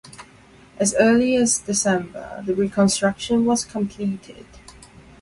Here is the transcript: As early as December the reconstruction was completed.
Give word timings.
As 0.79 0.95
early 0.95 1.35
as 1.35 1.59
December 1.59 2.41
the 2.43 2.55
reconstruction 2.55 3.45
was 3.45 3.63
completed. 3.63 4.47